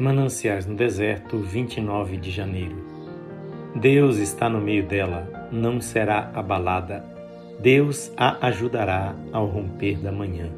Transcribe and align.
Mananciais 0.00 0.64
no 0.64 0.74
Deserto, 0.74 1.36
29 1.36 2.16
de 2.16 2.30
janeiro. 2.30 2.74
Deus 3.76 4.16
está 4.16 4.48
no 4.48 4.58
meio 4.58 4.86
dela, 4.86 5.48
não 5.52 5.78
será 5.78 6.30
abalada. 6.34 7.04
Deus 7.60 8.10
a 8.16 8.46
ajudará 8.46 9.14
ao 9.30 9.44
romper 9.44 9.98
da 9.98 10.10
manhã. 10.10 10.50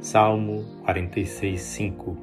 Salmo 0.00 0.64
46, 0.84 1.60
5. 1.60 2.18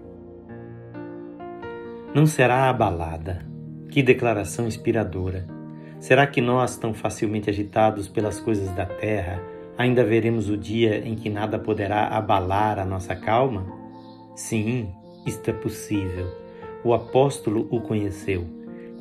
Não 2.13 2.25
será 2.25 2.69
abalada. 2.69 3.45
Que 3.89 4.03
declaração 4.03 4.67
inspiradora! 4.67 5.47
Será 6.01 6.27
que 6.27 6.41
nós, 6.41 6.75
tão 6.75 6.93
facilmente 6.93 7.49
agitados 7.49 8.09
pelas 8.09 8.41
coisas 8.41 8.69
da 8.75 8.85
terra, 8.85 9.41
ainda 9.77 10.03
veremos 10.03 10.49
o 10.49 10.57
dia 10.57 10.97
em 10.97 11.15
que 11.15 11.29
nada 11.29 11.57
poderá 11.57 12.07
abalar 12.07 12.77
a 12.77 12.83
nossa 12.83 13.15
calma? 13.15 13.65
Sim, 14.35 14.89
isto 15.25 15.49
é 15.49 15.53
possível. 15.53 16.40
O 16.83 16.93
apóstolo 16.93 17.67
o 17.69 17.79
conheceu. 17.81 18.45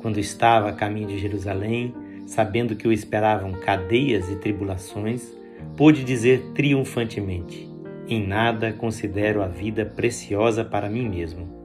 Quando 0.01 0.19
estava 0.19 0.69
a 0.69 0.73
caminho 0.73 1.07
de 1.07 1.17
Jerusalém, 1.17 1.93
sabendo 2.27 2.75
que 2.75 2.87
o 2.87 2.91
esperavam 2.91 3.51
cadeias 3.53 4.29
e 4.29 4.35
tribulações, 4.35 5.33
pôde 5.75 6.03
dizer 6.03 6.51
triunfantemente: 6.53 7.69
Em 8.07 8.25
nada 8.25 8.71
considero 8.71 9.41
a 9.41 9.47
vida 9.47 9.85
preciosa 9.85 10.63
para 10.63 10.89
mim 10.89 11.09
mesmo. 11.09 11.61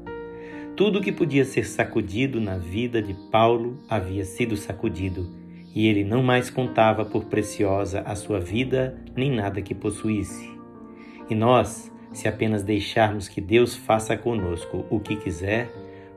Tudo 0.74 1.00
que 1.00 1.12
podia 1.12 1.44
ser 1.44 1.64
sacudido 1.64 2.40
na 2.40 2.58
vida 2.58 3.00
de 3.00 3.14
Paulo 3.30 3.78
havia 3.88 4.24
sido 4.24 4.56
sacudido, 4.56 5.26
e 5.74 5.86
ele 5.86 6.04
não 6.04 6.22
mais 6.22 6.50
contava 6.50 7.04
por 7.04 7.24
preciosa 7.24 8.00
a 8.00 8.14
sua 8.14 8.40
vida 8.40 8.98
nem 9.16 9.30
nada 9.30 9.62
que 9.62 9.74
possuísse. 9.74 10.50
E 11.30 11.34
nós, 11.34 11.90
se 12.12 12.28
apenas 12.28 12.62
deixarmos 12.62 13.28
que 13.28 13.40
Deus 13.40 13.74
faça 13.74 14.16
conosco 14.16 14.84
o 14.90 15.00
que 15.00 15.16
quiser, 15.16 15.70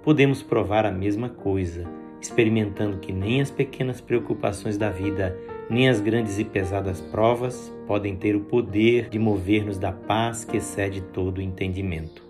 podemos 0.04 0.42
provar 0.42 0.86
a 0.86 0.92
mesma 0.92 1.30
coisa, 1.30 1.86
experimentando 2.22 2.98
que 2.98 3.12
nem 3.12 3.42
as 3.42 3.52
pequenas 3.52 4.02
preocupações 4.02 4.78
da 4.78 4.90
vida, 4.90 5.38
nem 5.70 5.88
as 5.88 6.02
grandes 6.02 6.40
e 6.40 6.44
pesadas 6.44 7.00
provas 7.00 7.74
podem 7.86 8.16
ter 8.16 8.36
o 8.36 8.42
poder 8.42 9.10
de 9.10 9.20
mover-nos 9.20 9.78
da 9.78 9.92
paz 9.92 10.44
que 10.44 10.58
excede 10.58 11.02
todo 11.02 11.38
o 11.38 11.42
entendimento. 11.42 12.28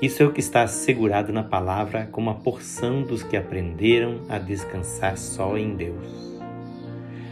Isso 0.00 0.22
é 0.22 0.26
o 0.26 0.32
que 0.32 0.40
está 0.40 0.62
assegurado 0.62 1.32
na 1.32 1.44
palavra 1.44 2.08
como 2.10 2.28
a 2.28 2.34
porção 2.34 3.02
dos 3.02 3.22
que 3.22 3.36
aprenderam 3.36 4.22
a 4.28 4.38
descansar 4.38 5.16
só 5.16 5.56
em 5.56 5.76
Deus. 5.76 6.32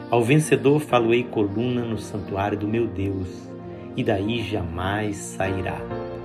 Ao 0.09 0.23
vencedor 0.23 0.81
faloei 0.81 1.25
coluna 1.25 1.85
no 1.85 1.99
santuário 1.99 2.59
do 2.59 2.69
meu 2.69 2.87
Deus, 2.87 3.51
e 3.97 4.05
daí 4.05 4.43
jamais 4.43 5.17
sairá. 5.17 5.79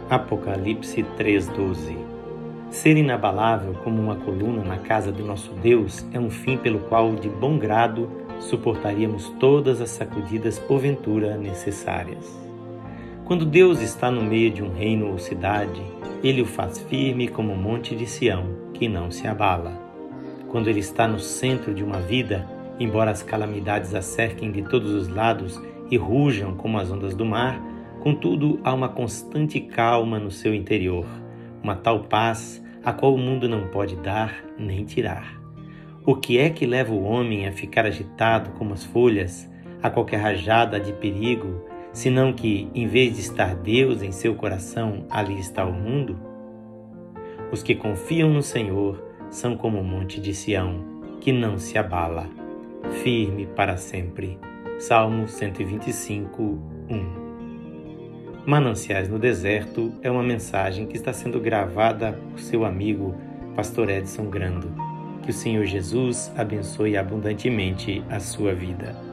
Apocalipse 0.08 1.04
3:12 1.18 2.05
Ser 2.76 2.98
inabalável 2.98 3.74
como 3.86 4.02
uma 4.02 4.18
coluna 4.18 4.62
na 4.62 4.78
casa 4.78 5.10
do 5.10 5.24
nosso 5.24 5.50
Deus 5.54 6.06
é 6.12 6.20
um 6.20 6.30
fim 6.30 6.58
pelo 6.58 6.80
qual, 6.80 7.16
de 7.16 7.30
bom 7.30 7.58
grado, 7.58 8.12
suportaríamos 8.38 9.30
todas 9.40 9.80
as 9.80 9.92
sacudidas 9.92 10.60
porventura 10.60 11.38
necessárias. 11.38 12.38
Quando 13.24 13.46
Deus 13.46 13.80
está 13.80 14.12
no 14.12 14.22
meio 14.22 14.52
de 14.52 14.62
um 14.62 14.74
reino 14.74 15.10
ou 15.10 15.18
cidade, 15.18 15.82
ele 16.22 16.42
o 16.42 16.46
faz 16.46 16.78
firme 16.78 17.30
como 17.30 17.54
o 17.54 17.58
monte 17.58 17.96
de 17.96 18.06
Sião, 18.06 18.44
que 18.74 18.90
não 18.90 19.10
se 19.10 19.26
abala. 19.26 19.72
Quando 20.50 20.68
ele 20.68 20.82
está 20.82 21.08
no 21.08 21.18
centro 21.18 21.74
de 21.74 21.82
uma 21.82 22.02
vida, 22.02 22.46
embora 22.78 23.10
as 23.10 23.24
calamidades 23.24 23.96
a 23.96 24.02
cerquem 24.02 24.52
de 24.52 24.62
todos 24.64 24.92
os 24.92 25.08
lados 25.08 25.62
e 25.90 25.96
rujam 25.96 26.56
como 26.56 26.78
as 26.78 26.92
ondas 26.92 27.16
do 27.16 27.26
mar, 27.26 27.58
contudo 28.02 28.60
há 28.66 28.74
uma 28.74 28.90
constante 28.90 29.62
calma 29.62 30.20
no 30.20 30.30
seu 30.30 30.54
interior, 30.54 31.06
uma 31.64 31.78
tal 31.78 32.02
paz 32.02 32.65
a 32.86 32.94
qual 32.94 33.16
o 33.16 33.18
mundo 33.18 33.50
não 33.50 33.68
pode 33.68 33.96
dar 33.96 34.46
nem 34.58 34.86
tirar. 34.86 35.42
O 36.06 36.16
que 36.16 36.38
é 36.38 36.52
que 36.52 36.68
leva 36.68 36.94
o 36.94 37.04
homem 37.04 37.48
a 37.48 37.52
ficar 37.52 37.86
agitado 37.86 38.52
como 38.52 38.74
as 38.74 38.86
folhas, 38.86 39.50
a 39.82 39.90
qualquer 39.90 40.18
rajada 40.18 40.80
de 40.80 40.94
perigo, 40.94 41.66
senão 41.92 42.32
que, 42.32 42.70
em 42.76 42.88
vez 42.88 43.16
de 43.16 43.22
estar 43.22 43.56
Deus 43.56 44.04
em 44.04 44.12
seu 44.12 44.36
coração, 44.36 45.08
ali 45.10 45.40
está 45.40 45.66
o 45.66 45.74
mundo? 45.74 46.16
Os 47.52 47.64
que 47.64 47.74
confiam 47.74 48.30
no 48.30 48.44
Senhor 48.44 49.04
são 49.32 49.58
como 49.58 49.80
o 49.80 49.84
monte 49.84 50.22
de 50.22 50.36
Sião, 50.36 50.86
que 51.20 51.32
não 51.32 51.58
se 51.58 51.78
abala, 51.80 52.30
firme 53.04 53.48
para 53.48 53.76
sempre. 53.76 54.38
Salmo 54.78 55.28
125, 55.28 56.44
1 56.90 57.25
Mananciais 58.46 59.10
no 59.10 59.18
Deserto 59.18 59.92
é 60.04 60.12
uma 60.12 60.22
mensagem 60.22 60.86
que 60.86 60.96
está 60.96 61.12
sendo 61.12 61.40
gravada 61.40 62.14
por 62.30 62.40
seu 62.40 62.64
amigo 62.64 63.16
Pastor 63.56 63.90
Edson 63.90 64.30
Grando. 64.30 64.72
Que 65.24 65.32
o 65.32 65.34
Senhor 65.34 65.66
Jesus 65.66 66.32
abençoe 66.38 66.96
abundantemente 66.96 68.04
a 68.08 68.20
sua 68.20 68.54
vida. 68.54 69.05